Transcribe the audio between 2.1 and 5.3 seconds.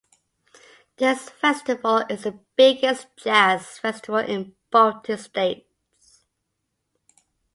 the biggest jazz festival in Baltic